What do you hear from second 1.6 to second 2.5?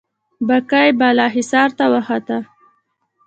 ته وخته.